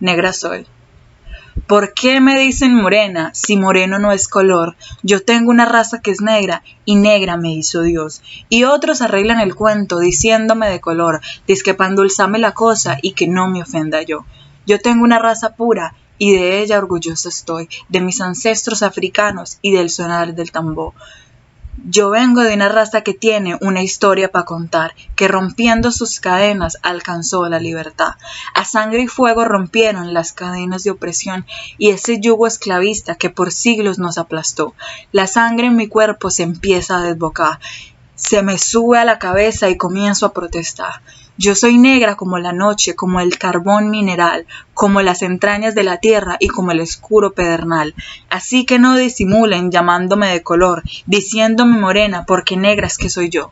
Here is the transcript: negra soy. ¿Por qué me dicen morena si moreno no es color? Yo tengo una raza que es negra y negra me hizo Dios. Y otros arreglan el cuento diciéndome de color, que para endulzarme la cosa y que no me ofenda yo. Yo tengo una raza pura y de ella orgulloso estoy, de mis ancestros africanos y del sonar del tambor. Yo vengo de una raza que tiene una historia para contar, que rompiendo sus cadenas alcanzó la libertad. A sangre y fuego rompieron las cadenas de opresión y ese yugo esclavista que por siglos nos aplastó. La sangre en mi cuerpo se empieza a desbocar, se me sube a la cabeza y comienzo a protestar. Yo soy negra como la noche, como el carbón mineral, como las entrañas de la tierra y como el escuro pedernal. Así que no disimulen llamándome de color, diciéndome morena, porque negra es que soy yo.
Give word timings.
negra 0.00 0.32
soy. 0.32 0.66
¿Por 1.66 1.94
qué 1.94 2.20
me 2.20 2.38
dicen 2.38 2.74
morena 2.74 3.30
si 3.32 3.56
moreno 3.56 3.98
no 3.98 4.10
es 4.12 4.28
color? 4.28 4.76
Yo 5.02 5.22
tengo 5.22 5.50
una 5.50 5.64
raza 5.64 6.00
que 6.00 6.10
es 6.10 6.20
negra 6.20 6.62
y 6.84 6.96
negra 6.96 7.36
me 7.36 7.54
hizo 7.54 7.82
Dios. 7.82 8.22
Y 8.48 8.64
otros 8.64 9.00
arreglan 9.02 9.40
el 9.40 9.54
cuento 9.54 10.00
diciéndome 10.00 10.68
de 10.68 10.80
color, 10.80 11.20
que 11.46 11.74
para 11.74 11.90
endulzarme 11.90 12.38
la 12.38 12.52
cosa 12.52 12.98
y 13.00 13.12
que 13.12 13.28
no 13.28 13.48
me 13.48 13.62
ofenda 13.62 14.02
yo. 14.02 14.26
Yo 14.66 14.78
tengo 14.80 15.04
una 15.04 15.18
raza 15.18 15.54
pura 15.54 15.94
y 16.18 16.32
de 16.32 16.60
ella 16.60 16.78
orgulloso 16.78 17.28
estoy, 17.28 17.68
de 17.88 18.00
mis 18.00 18.20
ancestros 18.20 18.82
africanos 18.82 19.58
y 19.62 19.72
del 19.72 19.90
sonar 19.90 20.34
del 20.34 20.52
tambor. 20.52 20.92
Yo 21.76 22.10
vengo 22.10 22.42
de 22.42 22.54
una 22.54 22.68
raza 22.68 23.00
que 23.00 23.14
tiene 23.14 23.58
una 23.60 23.82
historia 23.82 24.30
para 24.30 24.44
contar, 24.44 24.94
que 25.16 25.28
rompiendo 25.28 25.90
sus 25.90 26.20
cadenas 26.20 26.78
alcanzó 26.82 27.48
la 27.48 27.58
libertad. 27.58 28.14
A 28.54 28.64
sangre 28.64 29.02
y 29.02 29.06
fuego 29.08 29.44
rompieron 29.44 30.14
las 30.14 30.32
cadenas 30.32 30.84
de 30.84 30.92
opresión 30.92 31.44
y 31.76 31.90
ese 31.90 32.20
yugo 32.20 32.46
esclavista 32.46 33.16
que 33.16 33.28
por 33.28 33.52
siglos 33.52 33.98
nos 33.98 34.18
aplastó. 34.18 34.74
La 35.10 35.26
sangre 35.26 35.66
en 35.66 35.76
mi 35.76 35.88
cuerpo 35.88 36.30
se 36.30 36.44
empieza 36.44 36.98
a 36.98 37.02
desbocar, 37.02 37.58
se 38.14 38.42
me 38.42 38.58
sube 38.58 38.98
a 38.98 39.04
la 39.04 39.18
cabeza 39.18 39.68
y 39.68 39.76
comienzo 39.76 40.26
a 40.26 40.32
protestar. 40.32 41.00
Yo 41.36 41.56
soy 41.56 41.78
negra 41.78 42.14
como 42.14 42.38
la 42.38 42.52
noche, 42.52 42.94
como 42.94 43.18
el 43.18 43.38
carbón 43.38 43.90
mineral, 43.90 44.46
como 44.72 45.02
las 45.02 45.22
entrañas 45.22 45.74
de 45.74 45.82
la 45.82 45.98
tierra 45.98 46.36
y 46.38 46.46
como 46.46 46.70
el 46.70 46.78
escuro 46.78 47.32
pedernal. 47.32 47.94
Así 48.30 48.64
que 48.64 48.78
no 48.78 48.96
disimulen 48.96 49.72
llamándome 49.72 50.28
de 50.28 50.42
color, 50.42 50.84
diciéndome 51.06 51.78
morena, 51.78 52.24
porque 52.24 52.56
negra 52.56 52.86
es 52.86 52.98
que 52.98 53.10
soy 53.10 53.30
yo. 53.30 53.50